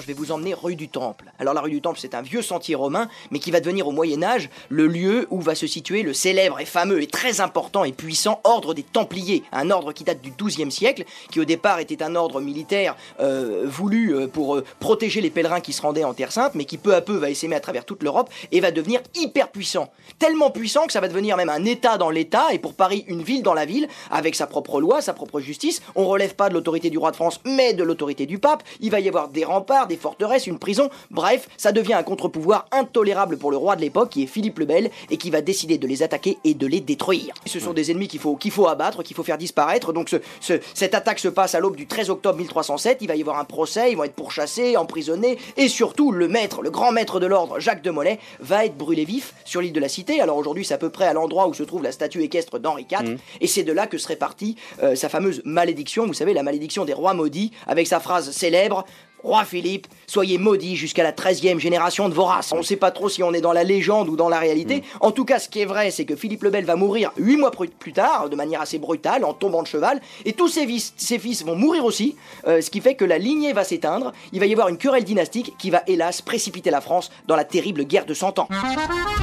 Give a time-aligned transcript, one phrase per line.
[0.00, 1.26] Je vais vous emmener rue du Temple.
[1.38, 3.92] Alors la rue du Temple, c'est un vieux sentier romain, mais qui va devenir au
[3.92, 7.84] Moyen Âge le lieu où va se situer le célèbre et fameux et très important
[7.84, 11.78] et puissant ordre des Templiers, un ordre qui date du XIIe siècle, qui au départ
[11.78, 16.04] était un ordre militaire euh, voulu euh, pour euh, protéger les pèlerins qui se rendaient
[16.04, 18.60] en Terre Sainte, mais qui peu à peu va essaimer à travers toute l'Europe et
[18.60, 22.52] va devenir hyper puissant, tellement puissant que ça va devenir même un État dans l'État
[22.52, 25.82] et pour Paris une ville dans la ville, avec sa propre loi, sa propre justice.
[25.96, 28.62] On relève pas de l'autorité du roi de France, mais de l'autorité du pape.
[28.80, 32.66] Il va y avoir des remparts des forteresses, une prison, bref, ça devient un contre-pouvoir
[32.72, 35.78] intolérable pour le roi de l'époque qui est Philippe le Bel et qui va décider
[35.78, 37.32] de les attaquer et de les détruire.
[37.46, 39.92] Ce sont des ennemis qu'il faut, qu'il faut abattre, qu'il faut faire disparaître.
[39.92, 42.98] Donc ce, ce- cette attaque se passe à l'aube du 13 octobre 1307.
[43.00, 46.62] Il va y avoir un procès, ils vont être pourchassés, emprisonnés et surtout le maître,
[46.62, 49.80] le grand maître de l'ordre, Jacques de Molay, va être brûlé vif sur l'île de
[49.80, 50.20] la Cité.
[50.20, 52.86] Alors aujourd'hui, c'est à peu près à l'endroit où se trouve la statue équestre d'Henri
[52.90, 56.42] IV et c'est de là que serait partie euh, sa fameuse malédiction, vous savez, la
[56.42, 58.84] malédiction des rois maudits, avec sa phrase célèbre
[59.22, 62.52] Roi Philippe, soyez maudit jusqu'à la 13e génération de vos races.
[62.52, 64.82] On ne sait pas trop si on est dans la légende ou dans la réalité.
[65.00, 67.36] En tout cas, ce qui est vrai, c'est que Philippe le Bel va mourir huit
[67.36, 70.66] mois pr- plus tard, de manière assez brutale, en tombant de cheval, et tous ses
[70.66, 74.12] fils, ses fils vont mourir aussi, euh, ce qui fait que la lignée va s'éteindre.
[74.32, 77.44] Il va y avoir une querelle dynastique qui va hélas précipiter la France dans la
[77.44, 78.48] terrible guerre de Cent Ans.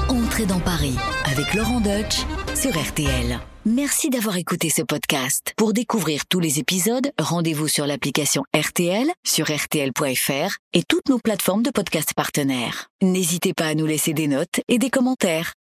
[0.08, 2.20] Entrez dans Paris avec Laurent Deutsch
[2.56, 3.40] sur RTL.
[3.66, 5.54] Merci d'avoir écouté ce podcast.
[5.58, 11.64] Pour découvrir tous les épisodes, rendez-vous sur l'application RTL, sur rtl.fr et toutes nos plateformes
[11.64, 12.88] de podcast partenaires.
[13.02, 15.56] N'hésitez pas à nous laisser des notes et des commentaires.